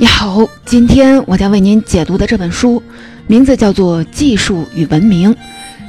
[0.00, 2.80] 你好，今天我将为您解读的这本书
[3.26, 5.34] 名字叫做《技术与文明》。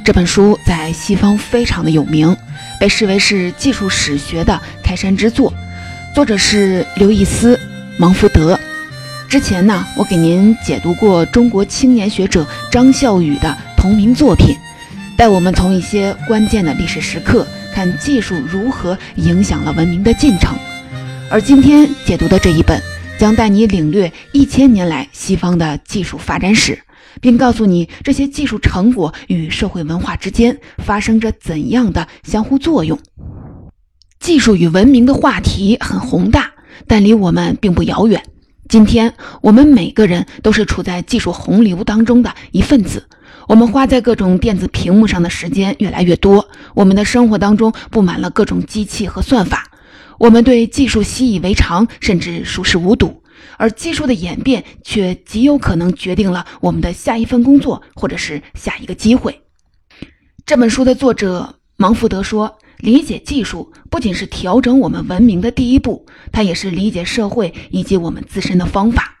[0.04, 2.36] 这本书在西方非常的有名，
[2.80, 5.52] 被视为是技术史学的开山之作。
[6.12, 7.54] 作者是刘易斯·
[7.98, 8.58] 芒福德。
[9.28, 14.56] 之前呢，我给您解读过中国青年学者张孝宇的同名作品，
[15.16, 20.58] 带我们从一些关键的历史时刻看技术如何影响了文明的进程。
[21.30, 22.89] 而今天解读的这一本。
[23.20, 26.80] 将带你领略一千年来西方的技术发展史，
[27.20, 32.98] 并告诉你这些技术成果与社会文化之间发生着怎样的相互作用。
[34.20, 36.50] 技术与文明的话题很宏大，
[36.86, 38.22] 但离我们并不遥远。
[38.70, 43.06] 今天我们每个人都是处在技术洪流当中的一份子。
[43.48, 49.66] 我们花在各种电子屏幕上的时间越来越多，我们的生活当中布满了各种机器和算法。
[50.20, 53.22] 我们对技术习以为常，甚至熟视无睹，
[53.56, 59.40] 而技术的演变却极有可能决定了我们的下一份工作，或者是下一个机会。
[60.44, 69.16] 这本书的作者芒福德说：“理解技术不仅是调整我们文明的第一步，它也是理解社会以及我们自身的方法。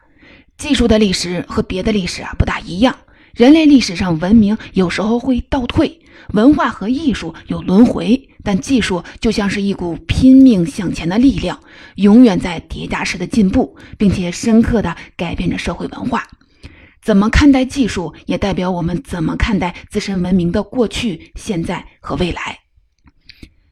[0.58, 2.94] 技术的历史和别的历史啊不大一样，
[3.32, 6.02] 人类历史上文明有时候会倒退，
[6.34, 11.58] 文化和艺术有轮回。”但技术就像是一股拼命向前的力量，
[11.96, 16.26] 永远在叠加式的进步，并且深刻的改变着社会文化。
[17.02, 22.58] 怎么看待技术，也代表我们怎么看待自身文明的过去、现在和未来。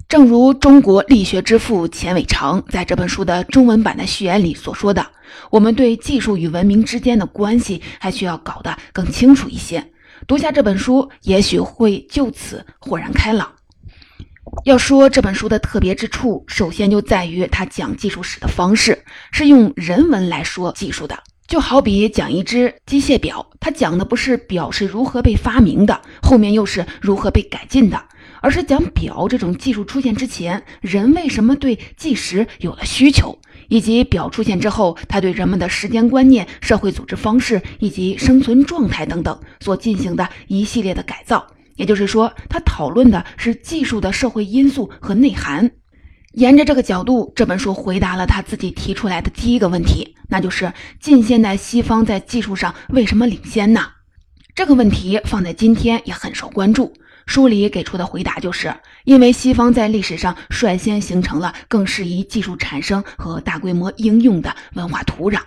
[0.08, 5.06] 正如中国力学之父钱伟长在这本书的中文版的序言里所说的
[5.52, 9.92] ：“我们对技术与文明之间的关系还需要搞得更清楚一些。
[10.26, 13.52] 读下这本书，也许会就此豁然开朗。”
[14.64, 28.02] 要说这本书的特别之处，首先就在于它讲技术史的方式是用人文来说技术的，就好比讲一只机械表，它讲的不是表是如何被发明的，后面又是如何被改进的，
[28.42, 33.38] 而是讲表这种技术出现之前，人为什么对计时有了需求，
[33.68, 41.46] 以及表出现之后，它对人们的时间观念、社会组织方式以及生存状态等等所进行的一系列的改造。
[41.78, 45.70] 也就是说，他讨论的是技术的社会因素和内涵。
[46.32, 53.86] 沿着这个角度，这本书回答了他自己提出来的第一个问题，那就是近现代西方在技术上为什么领先呢？
[54.54, 56.92] 这个问题放在今天也很受关注。
[57.26, 58.74] 书里给出的回答就是，
[59.04, 65.40] 因为西方在历史上率先形成了更适宜技术产生和大规模应用的文化土壤。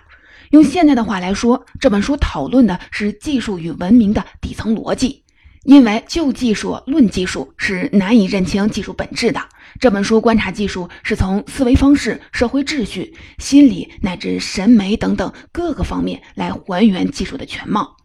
[0.50, 5.21] 用现在的话来说，这本书讨论的是技术与文明的底层逻辑。
[5.64, 9.40] 因为就技术论技术是难以认清技术本质的。
[9.78, 17.96] 这本书观察技术是从思维方式、社会秩序、心理乃至审美等等各个方面来还原技术的全貌。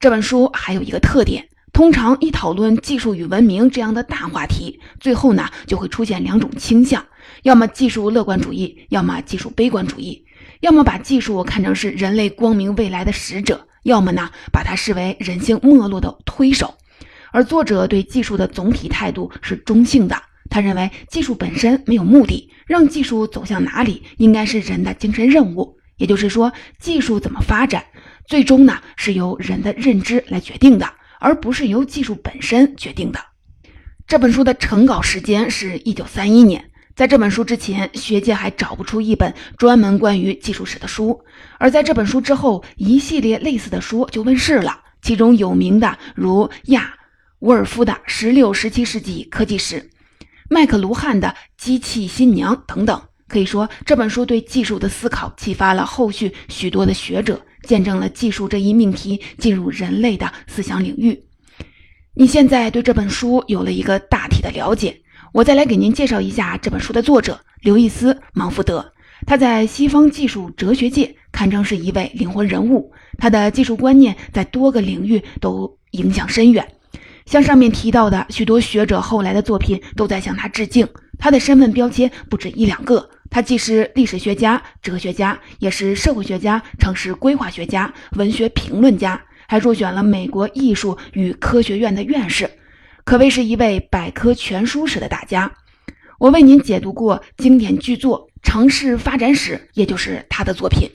[0.00, 7.06] 这本书还有一个特点：通常一讨论技术与文明这样的大话题，最后呢就会出现两种倾向：
[7.42, 10.24] 要么技术乐观主义，要么技术悲观主义；
[10.60, 16.74] 要么把技术看成是人类光明未来的使者，要么呢把它视为人性没落的推手。
[17.32, 20.16] 而作者对技术的总体态度是中性的，
[20.50, 25.76] 他认为技术本身没有目的，让技术走向哪里应该是人的精神任务。
[25.96, 27.84] 也就是说，技术怎么发展，
[28.24, 33.18] 最终呢是由人的认知来决定的，而不是由技术本身决定的。
[34.06, 41.20] 这本书的成稿时间是一九三一年，在这本书之前，学界还找不出一本专门关于技术史的书，
[41.58, 46.94] 而在这本书之后，一系列类似的书就问世了，其中有名的如亚。
[47.40, 49.90] 沃尔夫的十六、十七世纪科技史，
[50.50, 61.22] 麦克卢汉的机器新娘等等，可以说这本书对技术的思考启发了后续许多的学者，见证了技术这一命题进入人类的思想领域。
[62.14, 65.00] 你现在对这本书有了一个大体的了解，
[65.32, 68.92] 我再来给您介绍一下这本书的作者刘易斯·芒福德。
[69.26, 76.66] 他在西方技术哲学界堪称是一位灵魂人物，他的技术观念在多个领域都影响深远。
[77.28, 80.88] 像上面提到的许多学者后来的作品都在向他致敬。
[81.18, 92.50] 他的身份标签不止一两个，他既是历史学家、哲学家，也是社会学家、城市规划学家、文学评论家，还入选了美国艺术与科学院的院士，
[93.04, 95.52] 可谓是一位百科全书式的大家。
[96.18, 100.88] 我为您解读过经典巨作《城市发展史》，也就是他的作品。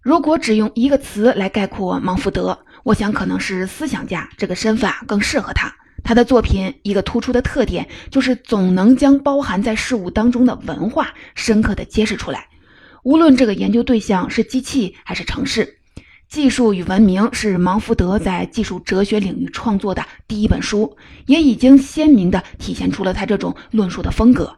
[0.00, 2.58] 如果只用一个词来概括芒福德。
[2.82, 5.74] 我想，可能是思想家这个身份啊更适合他。
[6.02, 12.48] 他的作品一个突出的特点，就是总能将包含在事物当中的文化深刻的揭示出来。
[13.02, 15.76] 无论这个研究对象是机器还是城市。
[16.28, 20.96] 技术与文明是芒福德在技术哲学领域创作的第一本书，
[21.26, 24.56] 也已经鲜明地体现出了他这种论述的风格。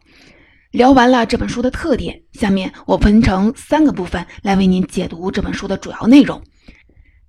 [0.71, 6.41] 聊完了这本书的特点，下面我分成三个部分来为您解读这本书的主要内容。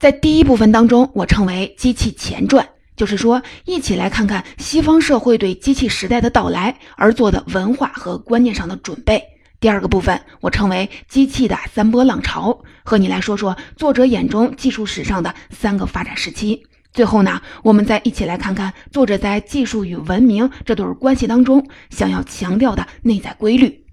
[0.05, 9.25] 在第一部分当中，我称为“机器前传”，就是说，一起来看看西方社会对机器时代的到来而做的文化和观念上的准备。
[9.61, 16.63] 第二个部分，我称为“机器的三波浪潮”，和你来说说作者眼中技术史上的三个发展时期。
[16.93, 23.87] 最后呢，我们再一起来看看作者在技术与文明这对关系当中想要强调的内在规律。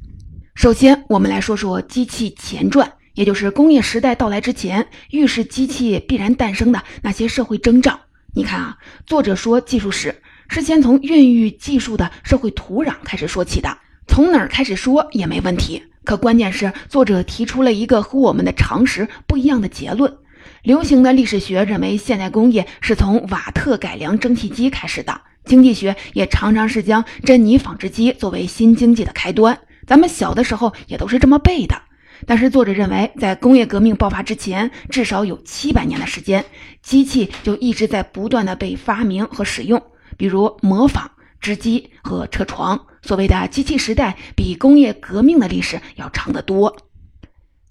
[0.56, 8.00] 首先，我们来说说机器前传，也就是工业时代到来之前预示机器必然诞生的那些社会征兆。
[8.34, 13.78] 你看啊，作者说技术史是先从孕育技术的社会土壤开始说起的。
[14.08, 20.18] 从哪儿开始说也没问题，可关键是作者提出了一个和我们的常识不一样的结论。
[20.64, 29.60] 流行的历史学认为现代工业是从瓦特改良蒸汽机开始的，经济学也常常是将珍妮纺织机作为新经济的开端。
[29.86, 31.82] 咱们小的时候也都是这么背的。
[32.26, 36.46] 但是作者认为，在工业革命爆发之前，至少有七百年的时间，
[36.82, 39.82] 机器就一直在不断的被发明和使用，
[40.18, 41.12] 比如模仿。
[41.42, 46.78] 织机和车床，所谓的机器时代比工业革命的历史要长得多。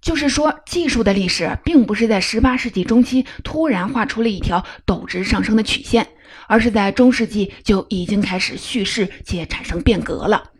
[0.00, 6.08] 就是说，技术的历史并不是在十八世纪中期突然画出了一条陡直上升的曲线，
[6.48, 10.50] 而是在中世纪就已经开始叙事且产生变革了。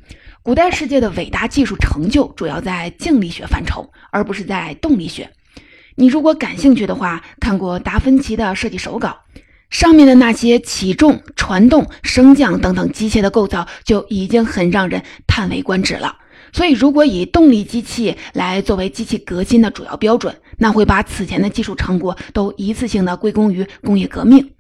[0.50, 5.31] 古代世界的伟大技术成就主要在静力学范畴，而不是在动力学。
[5.94, 9.17] 你如果感兴趣的话，看过达芬奇的设计手稿。
[9.70, 16.17] 上面的那些起重、传动、升降等等机械的构造就已经很让人叹为观止了。
[16.52, 24.50] 所以，如果以动力机器来作为机器革新的主要标准，那会把此前的技术成果都一次性的归功于工业革命。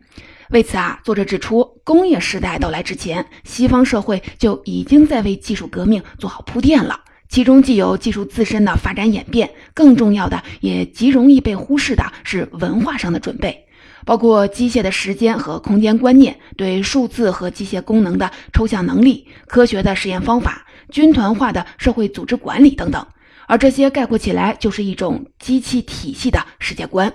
[0.50, 6.98] 为此啊，作者指出，工业时代到来之前，西方社会就已经在为技术革命做好铺垫了。
[7.28, 13.64] 其中既有技术自身的发展演变，更重要的也极容易被忽视的是文化上的准备。
[14.04, 23.06] 包括机械的时间和空间观念，对数字和机械功能的抽象能力，科学的实验方法，军团化的社会组织管理等等。
[23.46, 27.12] 而这些概括起来，就是一种机器体系的世界观。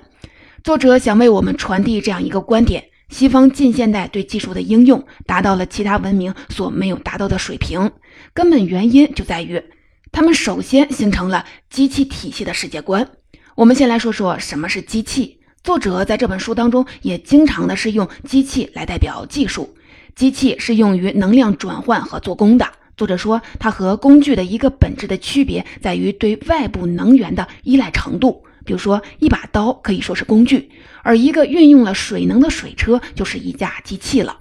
[0.63, 7.91] 作者想为我们传递这样一个观点：西方近现代对技术的应用达到了其他文明所没有达到的水平。
[8.33, 9.63] 根本原因就在于，
[10.11, 13.07] 他们首先形成了机器体系的世界观。
[13.55, 15.39] 我们先来说说什么是机器。
[15.63, 19.75] 作者在这本书当中也经常的是用机器来代表技术，
[20.15, 22.67] 机器是用于能量转换和做工的。
[22.97, 28.43] 作者说，它和工具的一个本质的区别在于对外部能源的依赖程度。
[28.63, 30.69] 比如说，一把刀可以说是工具，
[31.05, 34.39] 而一个运用了水能的水车就是一架机器了。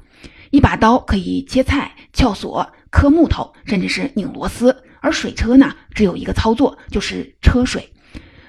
[0.50, 7.92] 一把刀可以切菜、撬锁、刻木头，甚至是拧螺丝，而水车呢，只有一个操作，就是车水。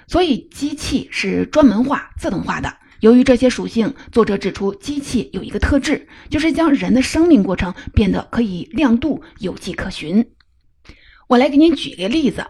[0.07, 2.77] 所以，机器是专门化、自动化的。
[3.01, 10.25] 由于这些属性，作者指出，机器有一个特质，就是将人的生命过程变得可以亮度、有迹可循。
[11.27, 12.45] 我来给您举个例子：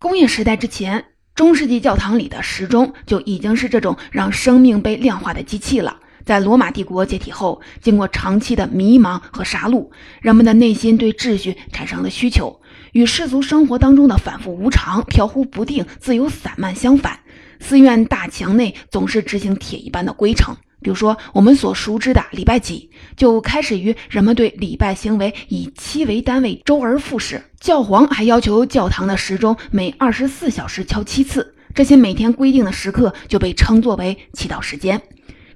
[0.00, 1.04] 工业时代之前，
[1.34, 5.98] 中世纪教堂里的时钟就已经是这种让生命被量化的机器了。
[6.24, 12.60] 在罗马帝国解体后，经过长期的迷茫和杀戮，人们的内心对秩序产生了需求。
[12.92, 17.18] 与世俗生活当中的反复无常、飘忽不定、自由散漫相反，
[17.58, 20.54] 寺院大墙内总是执行铁一般的规程。
[20.82, 27.42] 比如说，我们所熟知的礼拜几，就开始于人们对礼拜行为以七为单位，周而复始。
[27.58, 35.00] 教皇还要求教堂的时钟每二十四小时敲七次，这些每天规定的时刻就被称作为祈祷时间。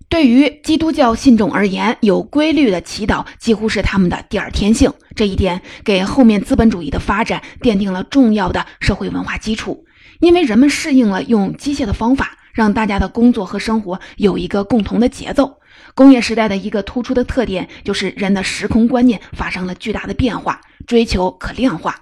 [0.09, 4.93] 对于基督教信众而言，有规律的祈祷几乎是他们的第二天性。
[5.17, 9.85] 这一点给后面资本主义的发展奠定了重要的社会文化基础。
[10.21, 15.59] 因为人们适应了用机械的方法，让大家的工作和生活有一个共同的节奏。
[15.95, 21.95] 工业时代的一个突出的特点就是人的时空观念发生了巨大的变化，追求可量化。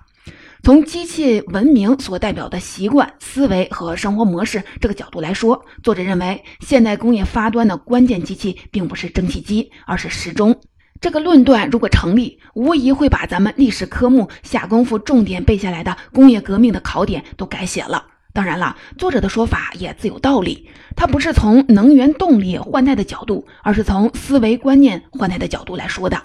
[0.63, 10.59] 从机器文明所代表的习惯、思维和生活模式这个角度来说，作者认为现代工业发端的关键机器并不是蒸汽机，而是时钟。
[11.01, 18.14] 这个论断如果成立，无疑会把咱们历史科目下功夫重点背下来的工业革命的考点都改写了。
[18.35, 26.21] 当然了，作者的说法也自有道理，他不是从能源动力换代的角度，而是从思维观念换代的角度来说的。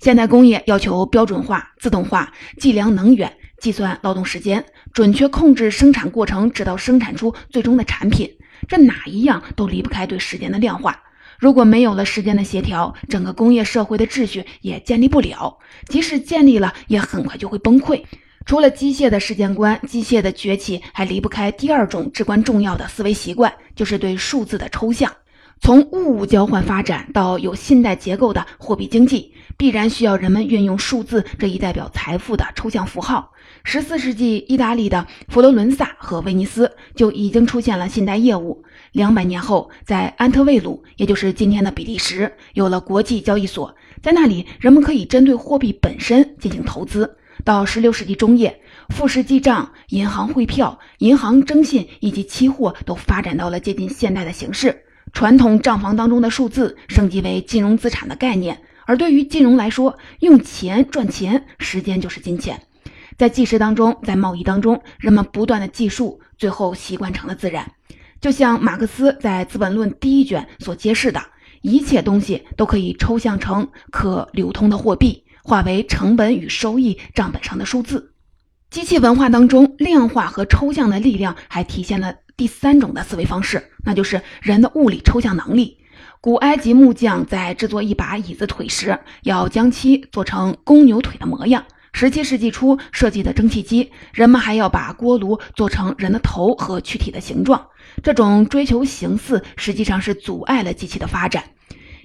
[0.00, 3.36] 现代工业要求标准化、自动化、计量能源。
[3.60, 8.30] 计算劳动时间，准确控制生产过程，直到生产出最终的产品。
[8.66, 11.02] 这哪一样都离不开对时间的量化。
[11.38, 15.58] 如果没有了时间的协调，整个工业社会的秩序也建立不了。
[15.88, 18.04] 即使建立了，也很快就会崩溃。
[18.46, 25.10] 除了机械的时间观，机械的崛起还离不开第二种至关重要的思维习惯，就是对数字的抽象。
[25.60, 33.32] 从物物交换发展到有信贷结构的货币经济，必然需要人们运用数字这一代表财富的抽象符号。
[33.62, 38.62] 十四世纪，意大利的佛罗伦萨和威尼斯就已经出现了信贷业务。
[38.92, 47.16] 两百年后，在安特卫鲁，也就是今天的比利时，有了国际交易所，在那里，人们可以针对货币本身进行投资。
[47.44, 54.84] 到十六世纪中叶，复式记账、银行汇票、银行征信以及期货都发展到了接近现代的形式。
[55.12, 62.62] 传统账房当中的数字升级为金融资产的概念，而对于金融来说，用钱赚钱，时间就是金钱。
[63.18, 67.72] 在计时当中，在贸易当中，人们不断的计数，最后习惯成了自然。
[68.20, 71.22] 就像马克思在《资本论》第一卷所揭示的，
[71.60, 78.14] 一切东西都可以抽象成可流通的货币，化为成本与收益账本上的数字。
[78.70, 82.16] 机器文化当中，量化和抽象的力量还体现了。
[82.36, 85.78] 第三种的思维方式，那就是人的物理抽象能力。
[86.20, 91.64] 古埃及木匠在制作一把椅子腿时，要将其做成公牛腿的模样。
[91.92, 97.68] 十七世纪初设计的蒸汽机，人们还要把锅炉做成人的头和躯体的形状。
[98.02, 101.44] 这种追求形似，实际上是阻碍了机器的发展，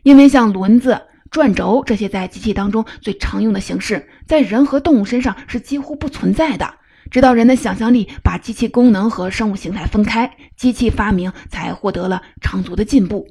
[0.03, 1.01] 因为像轮子、
[1.31, 6.75] 转轴这些在机器当中最常用的形式，在人和动物身上是几乎不存在的。
[7.11, 13.27] 直到人的想象力把机器功能和生物形态分开，机器发明才获得了长足的进步。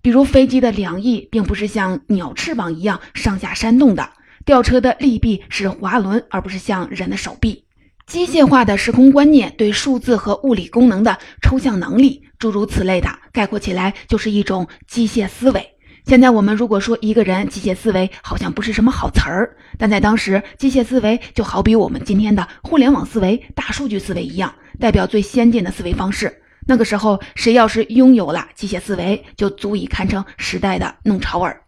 [0.00, 4.08] 比如飞机的两翼并不是像鸟翅膀一样上下扇动的，
[4.44, 7.64] 吊车的利臂是滑轮而不是像人的手臂。
[8.06, 15.74] 机械化的时空观念对数字和物理功能的抽象能力，诸如此类的，概括起来就是一种机械思维。
[16.08, 26.34] 现在我们如果说一个人机械思维，好像不是什么好词儿，但在当时，机械思维就好比我们今天的互联网思维、大数据思维一样，代表最先进的思维方式。
[26.66, 31.60] 那个时候，谁要是拥有了机械思维，就足以堪称时代的弄潮儿。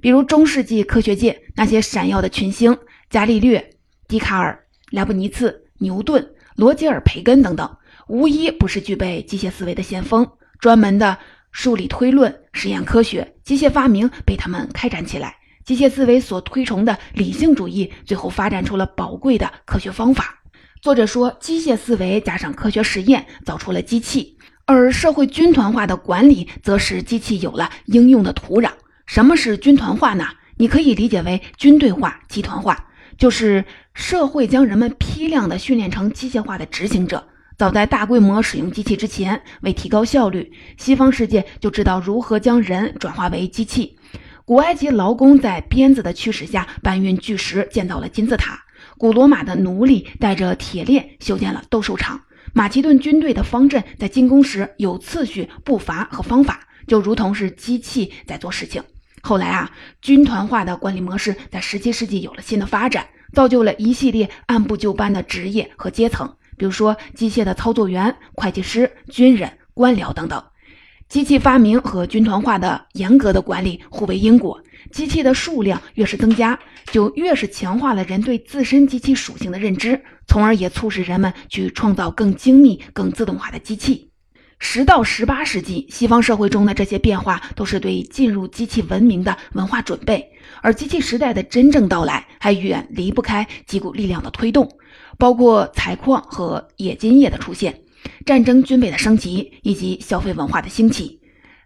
[0.00, 2.74] 比如中世纪科学界那些闪耀的群星，
[3.10, 3.68] 伽利略、
[4.08, 4.58] 笛卡尔、
[4.92, 6.26] 莱布尼茨、牛顿、
[6.56, 7.76] 罗杰尔·培根等等，
[8.08, 10.26] 无一不是具备机械思维的先锋，
[10.58, 11.18] 专门的。
[11.54, 20.40] 数理推论、实验科学、机械发明被他们开展起来，机械思维所推崇的理性主义，最后发展出了宝贵的科学方法。
[20.82, 28.72] 作者说，机械思维加上科学实验，造出了机器；而社会军团化的管理，则使机器有了应用的土壤。
[29.06, 30.26] 什么是军团化呢？
[30.56, 37.28] 你可以理解为军队化、集团化，就是社会将人们批量的训练成机械化的执行者。
[37.56, 43.96] 早在大规模使用机器之前，为提高效率，西方世界就知道如何将人转化为机器。
[44.44, 48.54] 古埃及劳工在鞭子的驱使下搬运巨石，建造了金字塔；
[48.98, 52.18] 古罗马的奴隶带着铁链修建了斗兽场；
[52.52, 58.82] 马其顿军队的方阵在进攻时有次序、步伐和方法，就如同是机器在做事情。
[59.22, 59.70] 后来啊，
[60.02, 66.34] 军团化的管理模式在17世纪有了新的发展，造就了一系列按部就班的职业和阶层。
[66.56, 70.42] 比如说，机械的操作员、会计师、军人、官僚等等，
[71.08, 74.60] 机器发明和军团化的严格的管理互为因果。
[74.92, 76.58] 机器的数量越是增加，
[76.92, 84.10] 就越是强化了人对自身机器属性的认知，从而也促使人们去创造更精密、更自动化的机器。
[84.58, 90.30] 十到十八世纪，西方社会中的这些变化都是对进入机器文明的文化准备，
[90.62, 94.70] 而机器时代的真正到来还远离不开几股力量的推动。
[95.18, 97.80] 包括采矿和冶金业的出现，
[98.26, 101.20] 战争军备的升级，以及消费文化的兴起。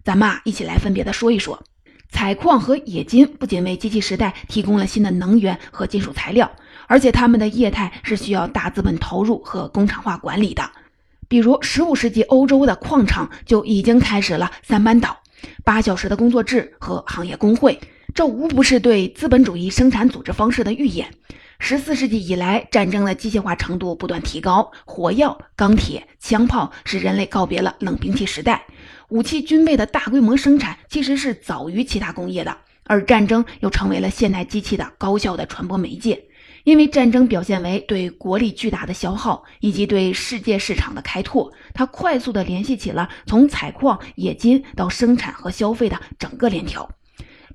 [0.05, 1.63] 咱们啊，一起来分别的说一说。
[2.11, 6.51] 采矿和冶金不仅为机器时代提供了新的能源和金属材料，
[6.87, 10.71] 而且他们的业态是需要大资本投入和工厂化管理的。
[11.29, 15.19] 比如，十五世纪欧洲的矿场就已经开始了三班倒、
[15.65, 17.79] 八小时的工作制和行业工会，
[18.15, 21.13] 这无不是对资本主义生产组织方式的预演。
[21.59, 28.65] 十四世纪以来，战争的机械化程度不断提高，火药、钢铁、枪炮使人类告别了冷兵器时代。
[29.11, 36.25] 武器军备的大规模生产其实是早于其他工业的，而战争又成为了现代机器的高效的传播媒介。
[36.65, 46.89] 因为战争表现为对国力巨大的消耗以及对世界市场的开拓，它快速地联系起了从采矿、冶金到生产和消费的整个链条。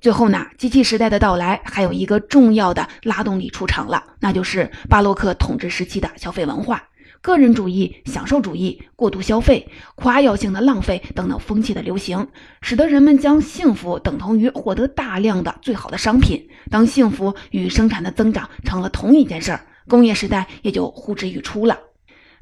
[0.04, 6.90] 最后呢，机器时代的到来还有一个重要的拉动力出场了，那就是巴洛克统治时期的消费文化。
[7.22, 12.28] 个人主义、享受主义、过度消费、夸耀性的浪费等等风气的流行，
[12.60, 16.46] 使得人们将幸福等同于获得大量的最好的商品。
[16.70, 21.78] 当幸福与生产的增长成了同一件事儿，工业时代也就呼之欲出了。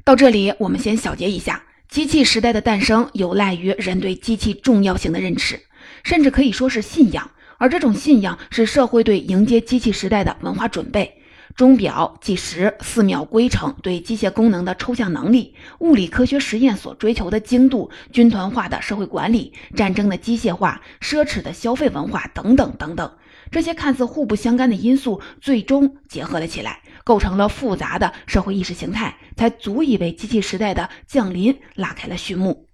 [0.03, 5.61] 到这里，我们先小结一下：机器时代的诞生有赖于人对机器重要性的认识，
[6.03, 7.31] 甚至可以说是信仰。
[7.63, 11.23] 而这种信仰是社会对迎接机器时代的文化准备。
[11.55, 23.13] 钟表、计时、四秒规程，对机械功能的抽象能力，物理科学实验所追求的精度，军团化的社会管理，战争的机械化，奢侈的消费文化等等等等，
[23.53, 32.67] 这些看似互不相干的因素，最终结合了起来，构成了复杂的社会意识形态，才足以为机器时代的降临拉开了序幕。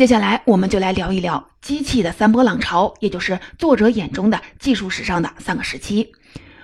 [0.00, 6.12] 接下来，我们就来聊一聊机器的三波浪潮，也就是作者眼中的技术史上的三个时期。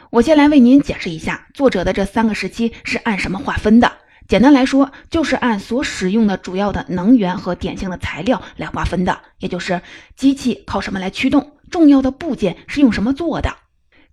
[0.08, 3.92] 我先来为您解释一下，作者的这三个时期是按什么划分的。
[4.26, 9.82] 简单来说，就是按所使用的主要的能源和典型的材料来划分的，也就是
[10.16, 13.54] 机器靠什么来驱动，重要的部件是用什么做的。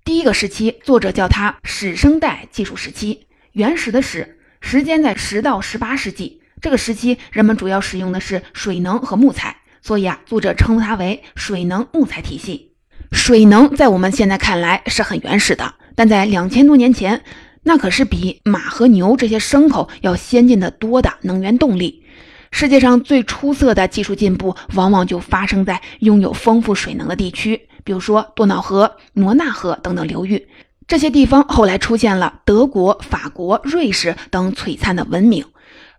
[0.03, 6.41] 第一个时期，作者叫它始生代技术时期，原始的始，时间在十到十八世纪。
[6.63, 12.71] 这个时期，人们主要使用的是水能和木材，所以啊，作者称它为水能木材体系。
[13.11, 15.73] 水能在我们现在看来是很原始的。
[15.93, 17.21] 但在两千多年前，
[17.63, 22.05] 那可是比马和牛这些牲口要先进的多的能源动力。
[22.49, 30.47] 世界上最出色的技术进步，往往就发生在拥有丰富水能的地区，比如说多瑙河、罗纳河等等流域。
[30.87, 35.43] 这些地方后来出现了德国、法国、瑞士等璀璨的文明。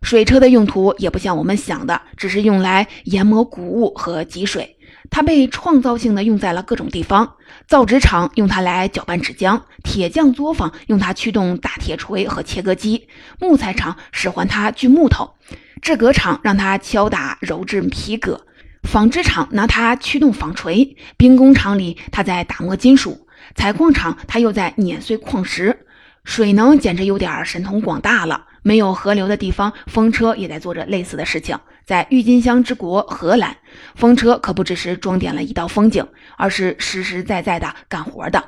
[0.04, 4.76] 水车的用途也不像我们想的，只是用来研磨谷物和汲水。
[5.10, 13.08] 它被创造性的用在了各种地方，造纸厂用它来搅拌纸浆，铁匠作坊用它驱动大铁锤和切割机，
[13.40, 15.30] 木材厂使唤它锯木头，
[15.80, 18.44] 制革厂让它敲打揉制皮革，
[18.82, 25.86] 纺织厂拿它驱动纺锤，兵工厂里它在打磨金属，采矿厂它又在碾碎矿石，
[26.24, 28.48] 水能简直有点神通广大了。
[28.64, 31.56] 没有河流的地方，风车也在做着类似的事情。
[31.84, 33.58] 在郁金香之国荷兰，
[33.94, 36.06] 风车可不只是装点了一道风景，
[36.38, 38.42] 而是实实在在的干活的。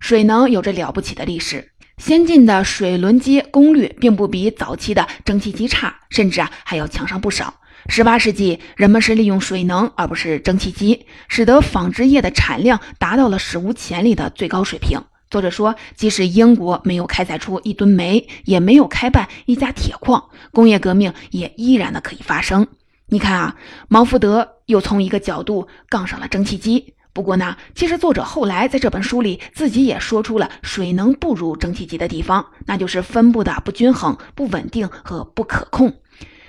[0.00, 7.52] 水能有着了不起的历史，先进的水轮机功率并不比早期的蒸汽机差，甚至啊还要强上不少。
[7.88, 15.02] 十八世纪，人们是利用水能而不是蒸汽机，使得纺织业的产量达到了史无前例的最高水平。
[15.32, 22.66] 作者说，即使英国没有开采出一吨煤，也没有开办一家铁矿，工业革命也依然的可以发生。
[23.06, 23.56] 你看啊，
[23.88, 26.92] 毛福德又从一个角度杠上了蒸汽机。
[27.14, 35.94] 不过呢，其实作者后来在这本书里自己也说出了水能不如蒸汽机的地方，那就是分布的不均衡、不稳定和不可控。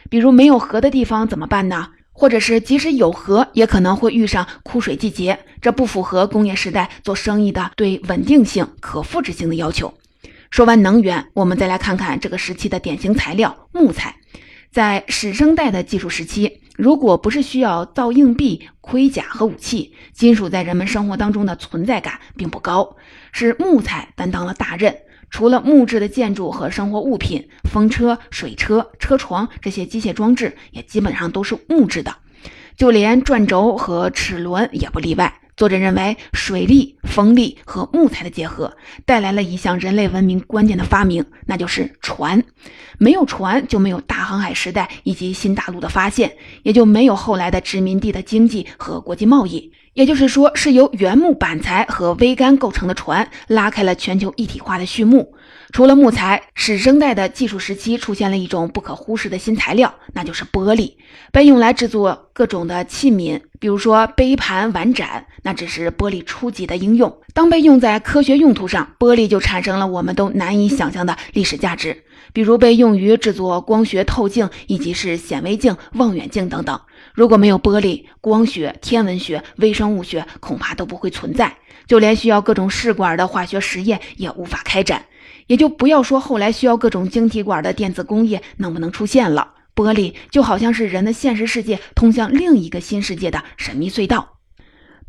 [0.09, 1.87] 比如没有河的地方怎么办呢？
[2.13, 9.93] 或者是即使有河，也可能会遇上枯水季节，这不符合工业时代做生意的对稳定性、可复制性的要求。
[10.49, 14.15] 说完能源，我们再来看看这个时期的典型材料——木材。
[14.71, 22.95] 在始生代的技术时期，如果不是需要造硬币、盔甲和武器，金属在人们生活当中的存在感并不高，
[23.31, 24.95] 是木材担当了大任。
[25.33, 32.15] 除了木质的建筑和生活物品，风车、水车、车床这些机械装置也基本上都是木质的，
[32.77, 35.39] 就连转轴和齿轮也不例外。
[35.57, 42.43] 作者认为，水力、风力和木材的结合带来了一项人类文明关键的发明，那就是船。
[42.99, 49.71] 没有船，就没有大航海时代以及新大陆的发现，也就没有后来的殖民地的经济和国际贸易。
[49.93, 55.35] 也就是说，是由原木板材和桅杆构成的船，拉开了全球一体化的序幕。
[55.71, 60.93] 除了木材，使生代的技术时期出现了一种不可忽视的新材料，那就是玻璃，
[61.31, 67.15] 被用来制作各种的器皿，比如说杯盘碗盏，那只是玻璃初级的应用。
[67.33, 72.03] 当被用在科学用途上，玻璃就产生了我们都难以想象的历史价值，
[72.33, 76.79] 比如被用于制作光学透镜，以及是显微镜、望远镜等等。
[77.13, 85.05] 如果没有玻璃，光学、天文学、微生物学恐怕都不会存在，就连需要各种试管的化学实验也无法开展。
[85.47, 89.53] 也就不要说后来需要各种晶体管的电子工业能不能出现了。
[89.75, 94.37] 玻璃就好像是人的现实世界通向另一个新世界的神秘隧道。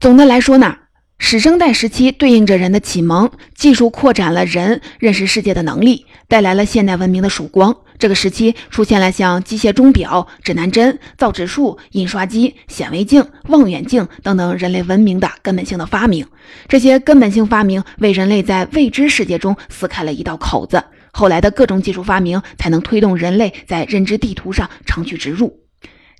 [0.00, 0.78] 总的来说呢，
[1.18, 7.76] 始生代时期对应着人的启蒙，技术扩展了人认识世界的能力，带来了现代文明的曙光。
[7.98, 16.26] 这个时期出现了像机械钟表、指南针、造纸术、印刷机、显微镜、望远镜等等人类文明的根本性的发明。
[16.68, 20.82] 这些根本性发明为人类在未知世界中撕开了一道口子。
[21.12, 25.60] 后来的各种技术发明才能推动人类在认知地图上长驱直入。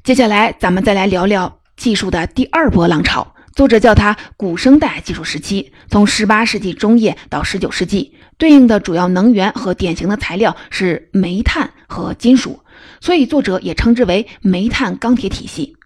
[0.05, 3.35] 接下来，咱们再来聊聊技术的第二波浪潮。
[3.55, 12.61] 作者叫它古生代技术时期，从十八世纪中叶到十九世纪，对应的主要能源和典型的材料是煤炭和金属，
[13.01, 15.77] 所以作者也称之为煤炭钢铁体系。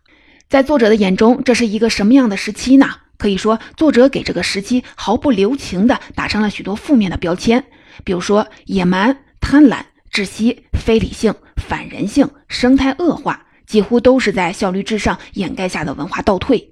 [0.48, 2.88] 在作者的眼中，这是一个什么样的时期呢？
[3.18, 7.64] 可以说，作者给这个时期毫不留情地打上了许多负面的标签。
[8.04, 9.80] 比如说野蛮、贪婪、
[10.12, 16.70] 窒息、非理性、反人性、生态恶化，几乎都是在效率至上掩盖下的文化倒退。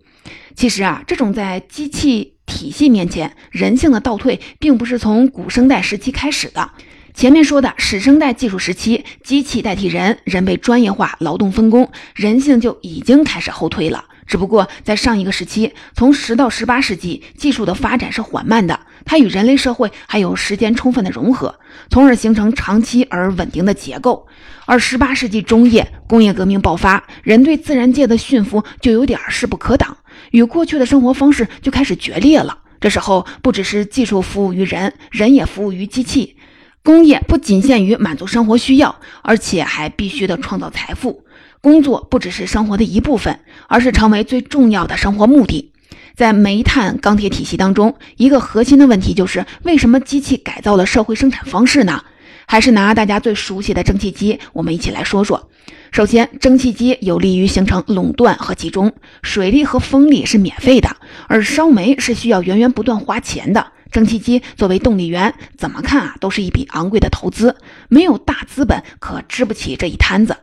[0.56, 6.70] 其实啊，这种在机器体系面前人性的倒退，并不是从古生代时期开始的。
[7.12, 14.06] 前面说的始生代技术时期，机器代替人，人被专业化，劳动分工，人性就已经开始后退了。
[14.26, 24.26] 只不过在上一个时期，从十到十八世纪，技术的发展是缓慢的，它与人类社会还有时间充分的融合，从而形成长期而稳定的结构。
[24.64, 29.96] 而十八世纪中叶，工业革命爆发，人对自然界的驯服就有点势不可挡，
[30.30, 32.58] 与过去的生活方式就开始决裂了。
[32.80, 36.36] 这时候，不只是技术服务于人，人也服务于机器，
[36.82, 41.24] 工业不仅限于满足生活需要，而且还必须的创造财富。
[41.60, 45.72] 工作不只是生活的一部分，而是成为最重要的生活目的。
[46.14, 52.04] 在煤炭钢铁体系当中，一个核心的问题就是：为什么机器改造了社会生产方式呢？
[52.46, 55.50] 还是拿大家最熟悉的蒸汽机，我们一起来说说。
[55.90, 63.72] 首先，蒸汽机有利于形成垄断和集中，水力和风力是免费的，而烧煤是需要源源不断花钱的。
[63.90, 67.56] 蒸汽机作为动力源，怎么看啊，都是一笔昂贵的投资，
[67.88, 70.36] 没有大资本可支不起这一摊子。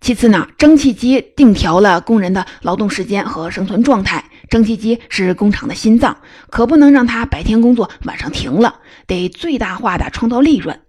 [0.00, 4.24] 其次呢，蒸汽机定调了工人的劳动时间和生存状态。
[4.50, 6.18] 蒸汽机是工厂的心脏，
[6.50, 10.80] 可不能让它白天工作，晚上停了，得最大化的创造利润。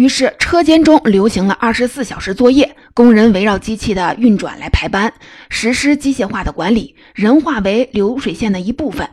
[0.00, 5.12] 于是车间中流行了二十四小时作业，工人围绕机器的运转来排班，
[5.50, 9.06] 实施机械化的管理，人化为流水线的一部分。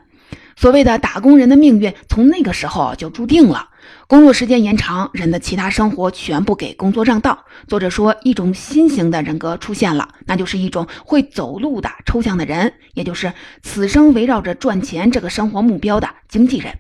[0.56, 3.68] 所谓的打工人的命运，从那个时候就注定了。
[4.08, 7.38] 工作时间延长，人的其他生活全部给工作让道。
[7.68, 16.74] 作者说，一种新型的人格出现了，那就是一种会走路的抽象的人，也就是此生围绕着赚钱这个生活目标的经纪人。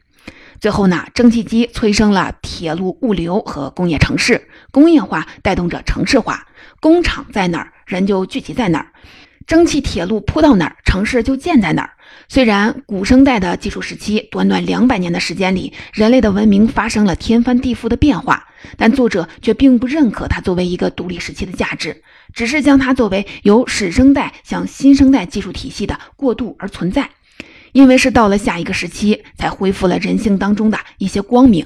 [0.60, 6.48] 最后呢，蒸汽机催生了铁路、物流和工业城市，工业化带动着城市化，
[6.80, 8.88] 工厂在哪儿，人就聚集在哪儿。
[9.46, 11.92] 蒸汽铁路铺到哪儿，城市就建在哪儿。
[12.28, 27.10] 虽然古生代的技术时期，短短两百年的时间里，人类的文明发生了天翻地覆的变化，但作者却并不认可它作为一个独立时期的价值，只是将它作为由始生代向新生代技术体系的过渡而存在。
[27.78, 31.64] 因为是到了下一个时期，才恢复了人性当中的一些光明。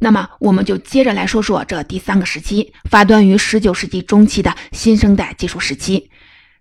[0.00, 6.10] 那么，我们就接着来说说这第三个时期，发端于十九世纪中期的新生代技术时期。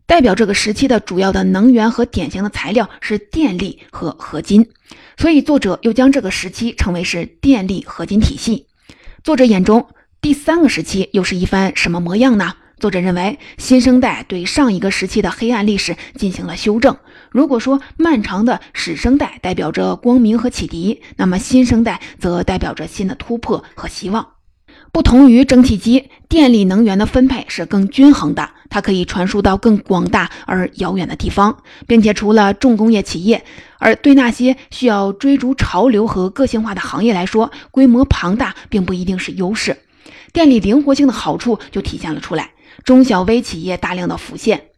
[0.06, 4.66] 代表这个时期的主要的能源和典型的材料是电力和合金，
[5.18, 8.68] 所以作者又将这个时期称为是电力合金体系。
[9.26, 9.90] 作者眼中
[10.22, 12.54] 第三个时期又是一番什么模样呢？
[12.80, 16.96] 作者认为新生代对上一个时期的黑暗历史进行了修正。
[17.38, 24.30] 如果说漫长的始生代代表着光明和启迪，那么新生代则代表着新的突破和希望。
[24.92, 33.46] 不同于蒸汽机，电力能源的分配是更均衡的，它可以传输到更广大而遥远的地方，并且除了重工业企业，
[33.78, 39.78] 而对那些需要追逐潮流和个性化的行业来说，规模庞大并不一定是优势。
[40.34, 44.70] 电力灵活性的好处就体现了出来，中小微企业大量的浮现。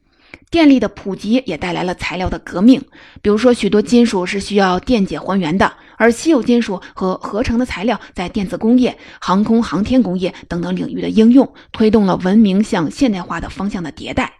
[0.51, 2.81] 电力的普及也带来了材料的革命，
[3.21, 14.33] 比如说许多金属是需要电解还原的，而稀有金属和合成的材料在电子工业、航空航天工业等等领域的应用，推动了文明向现代化的方向的迭代。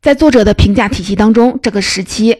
[0.00, 2.34] 在作者的评价体系当中，这个时期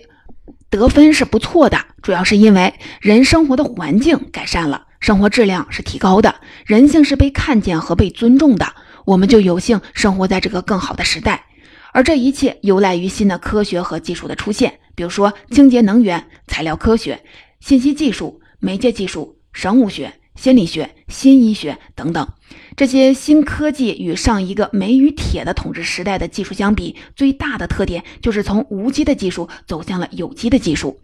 [0.71, 8.73] 得分是不错的，主要是因为人生活的环境改善了，生活质量是提高的，人性是被看见和被尊重的，
[9.05, 11.45] 我们就有幸生活在这个更好的时代。
[11.93, 17.23] 而这一切由来于新的科学和技术的出现，比如说清洁能源、材料科学、
[17.61, 22.29] 信息技术、媒介技术、生物学、心理学、新医学等等。
[22.77, 31.01] 这些新科技与上一个煤与铁的统治时代的技术相比，最大的特点就是从无机的技术走向了有机的技术。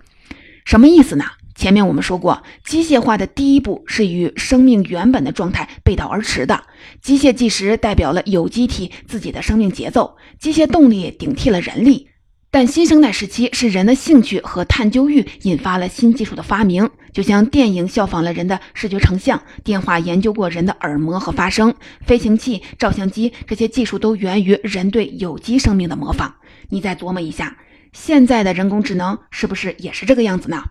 [0.64, 1.25] 什么意思呢？
[1.57, 6.64] 前面我们说过，机械化的第一步是与生命原本的状态背道而驰的。
[7.01, 12.09] 机械计时代表了有机体自己的生命节奏，机械动力顶替了人力。
[12.51, 21.75] 但新生代时期是人的兴趣和探究欲引发了新技术的发明，就像电影效仿了人的视觉成像，电话研究过人的耳膜和发声，
[22.07, 26.35] 飞行器、照相机这些技术都源于人对有机生命的模仿。
[26.69, 27.57] 你再琢磨一下，
[27.92, 30.64] 现在的人工智能是不是也是这个样子呢？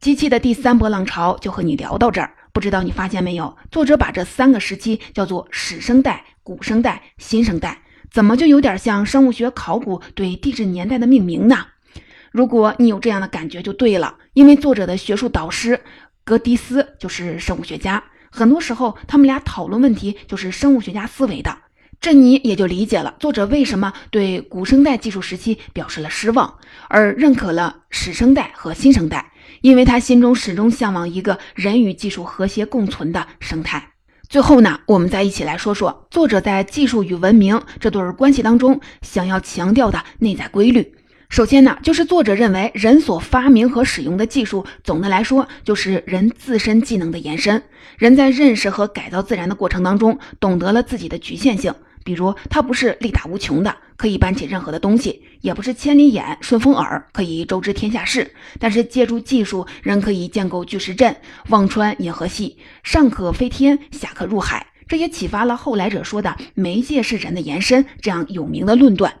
[0.00, 3.54] 机器的第三波浪潮就和你聊到这儿，不知道你发现没有？
[3.70, 7.82] 作者把这三个时期叫做始生代、古生代、新生代。
[8.10, 11.66] 怎么就有点像生物学考古对地质年代的命名呢？
[12.32, 15.78] 如果你有这样的感觉，就对了，因为作者的学术导师
[16.24, 21.54] 格迪斯就是生物学家，很多时候他们俩讨论问题就是生物学家思维的，
[22.00, 26.54] 这你也就理解了作者为什么对古生代技术时期表示了失望，
[26.88, 33.86] 而认可了始生代和新生代，因为他心中始终向往一个人与技术和谐共存的生态。
[34.30, 40.94] 最后呢，我们再一起来说说作者在技术与文明这对关系当中想要强调的内在规律。
[41.28, 47.62] 首先呢，就是作者认为人所发明和使用的技术，总的来说就是人自身技能的延伸。
[47.98, 51.74] 人在认识和改造自然的过程当中，懂得了自己的局限性。
[52.04, 58.34] 比如，它不是力大无穷的，可以搬起任何的东西；也不是千里眼、顺风耳，可以周知天下事。
[58.58, 61.14] 但是，借助技术，人可以建构巨石阵，
[61.48, 64.66] 望穿银河系，上可飞天，下可入海。
[64.88, 69.14] 这也启发了后来者说的“媒介是人的延伸”这样有名的论断。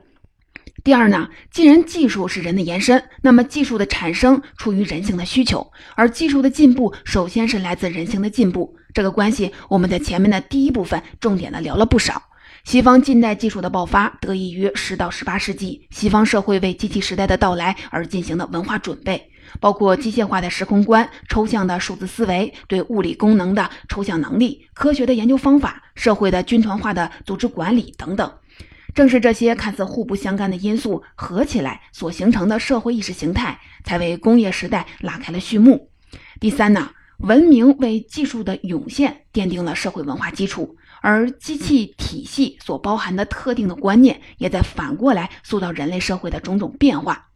[0.82, 8.74] 第二呢，既然技术是人的延伸，那么技术的产生出于人性的需求，而技术的进步首先是来自人性的进步。
[8.94, 12.29] 这个关系，我们在前面的第一部分重点的聊了不少。
[12.64, 28.30] 西方近代技术的爆发得益于十到十八世纪西方社会为机器时代的到来而进行的文化准备，包括机械化的时空观、抽象的数字思维、对物理功能的抽象能力、科学的研究方法、社会的军团化的组织管理等等。
[28.94, 35.88] 正是这些看似互不相干的因素合起来所形成的社会意识形态，才为工业时代拉开了序幕。
[36.38, 40.76] 第三呢，文明为技术的涌现奠定了社会文化基础。
[41.00, 47.26] 而机器体系所包含的特定的观念，也在反过来塑造人类社会的种种变化。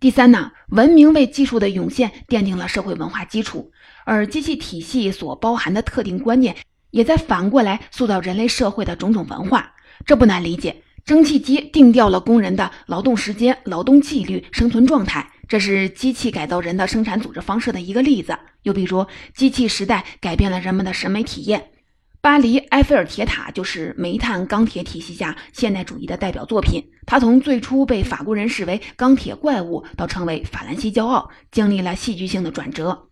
[0.00, 3.70] 第三呢，文明为技术的涌现奠定了社会文化基础，
[4.04, 6.56] 而机器体系所包含的特定观念，
[6.90, 9.72] 也在反过来塑造人类社会的种种文化。
[10.04, 18.36] 这不难理解，蒸汽机定调了工人的劳动时间、劳动纪律、生存状态，这是机器改造人的生产组织方式的一个例子。
[18.64, 21.71] 又比如，机器时代改变了人们的审美体验。
[22.22, 26.80] 巴黎埃菲尔铁塔就是煤炭钢铁体系下现代主义的代表作品。
[27.04, 33.08] 它从最初被法国人视为钢铁怪物，到成为法兰西骄傲，经历了戏剧性的转折。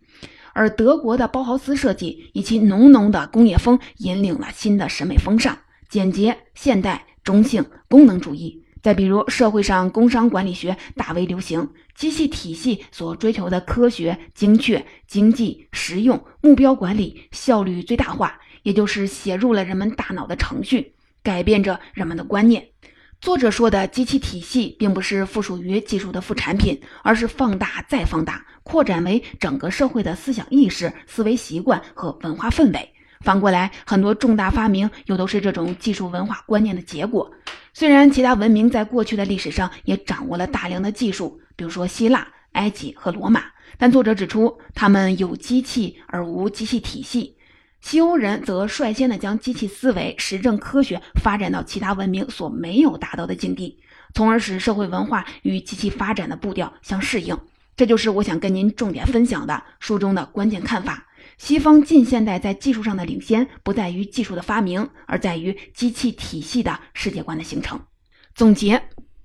[0.53, 5.57] 而德国的包豪斯设计以其浓浓的工业风，引领了新的审美风尚：
[5.89, 8.63] 简洁、现代、中性、功能主义。
[8.81, 18.39] 再比如，社会上工商管理学大为流行，机器体系所追求的科学、精确、经济、实用、目标管理、效率最大化。
[18.63, 20.93] 也就是写入了人们大脑的程序，
[21.23, 22.67] 改变着人们的观念。
[23.19, 32.93] 作者说的机器体系，并不是附属于技术的副产品，而是放大再放大，扩展为整个社会的思想意识、思维习惯和文化氛围。
[33.19, 37.31] 反过来，很多重大发明又都是这种技术文化观念的结果。
[37.73, 43.43] 虽然其他文明在过去的历史上也掌握了大量的技术，比如说希腊、埃及和罗马，
[43.77, 47.37] 但作者指出，他们有机器而无机器体系。
[47.81, 53.79] 西欧人则率先的将机器思维、实证科学发展到其他文明所没有达到的境地，
[54.13, 57.37] 从而使社会文化与机器发展的步调相适应。
[57.75, 61.07] 这就是我想跟您重点分享的书中的关键看法。
[61.37, 67.79] 西方近现代在技术上的领先，不在于技术的发明，而在于机器体系的世界观的形成。
[68.35, 68.83] 总结，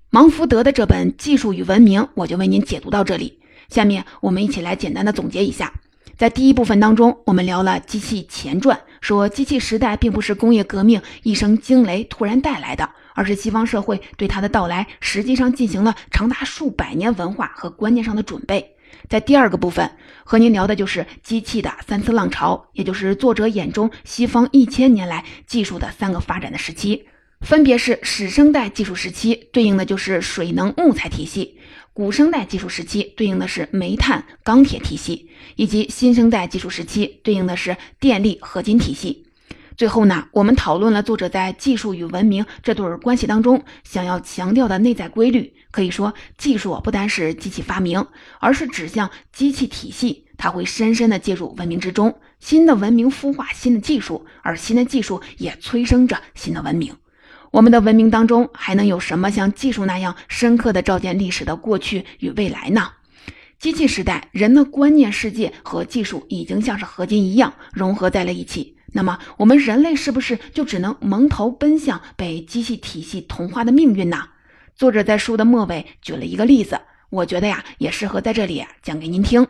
[0.08, 3.38] 芒福德的这本《技术与文明》，我就为您解读到这里。
[3.68, 5.74] 下面我们一起来简单的总结一下。
[6.16, 18.76] 在第一部分当中，我们聊了机器前传，说机器时代并不是工业革命一声惊雷突然带来的，而是西方社会对它的到来实际上进行了长达数百年文化和观念上的准备。
[19.10, 19.90] 在第二个部分，
[20.24, 27.06] 和您聊的就是机器的三次浪潮，也就是作者眼中西方一千年来技术的三个发展的时期，
[27.42, 31.55] 分别是始生代技术时期，对应的就是水能木材体系。
[31.96, 39.24] 古生代技术时期对应的是煤炭钢铁体系，以及新生代技术时期对应的是电力合金体系。
[39.78, 45.54] 最后呢，我们讨论了作者在技术与文明这对关系当中想要强调的内在规律。
[45.70, 48.06] 可以说，技术不单是机器发明，
[48.40, 52.20] 而是指向机器体系，它会深深地介入文明之中。
[52.40, 56.94] 新的文明孵化新的技术，而新的技术也催生着新的文明。
[57.56, 62.90] 我们的文明当中还能有什么像技术那样深刻的照见历史的过去与未来呢？
[63.58, 68.76] 机器时代，人的观念世界和技术已经像是合金一样融合在了一起。
[68.92, 74.22] 那么，我们人类是不是就只能蒙头奔向被机器体系同化的命运呢？
[74.74, 79.46] 作者在书的末尾举了一个例子，我觉得呀，也适合在这里讲给您听。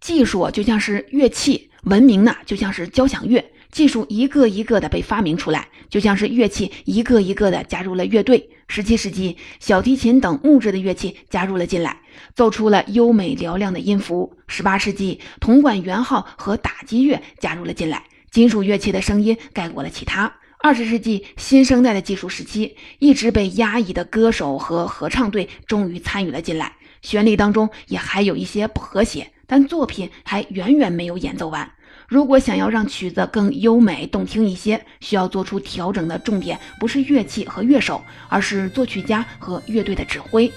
[0.00, 3.44] 技术就像是乐器，文明呢就像是交响乐。
[3.76, 8.48] 技术一个一个的被发明出来，就像是乐器一个一个的加入了乐队。
[8.68, 12.00] 十七世纪，小提琴等木质的乐器加入了进来，
[12.34, 14.34] 奏出了优美嘹亮的音符。
[14.46, 18.02] 十八世纪，铜管圆号和打击乐加入了进来。
[18.30, 20.32] 金属乐器的声音盖过了其他。
[20.58, 26.72] 二十世纪新生代的技术时期，一直被压抑的歌手和合唱队终于参与了进来。
[27.02, 31.70] 旋律当中也还有一些不和谐，但作品还远远没有演奏完。
[32.08, 40.50] 如果想要让曲子更优美动听一些，需要做出调整的重点不是乐器和乐手，而是作曲家和乐队的指挥。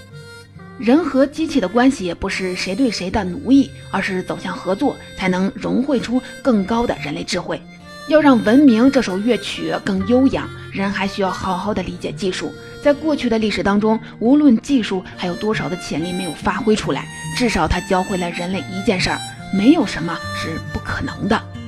[0.78, 7.60] 人和机器的关系不是谁对谁的奴役，而是走向合作，才能融汇出更高的人类智慧。
[8.08, 12.52] 要让文明这首乐曲更悠扬，人还需要好好的理解技术。
[12.82, 19.18] 在过去的历史当中，无论技术还有多少的潜力没有发挥出来，至少它教会了人类一件事儿：
[19.52, 21.59] 没有什么是不可能的。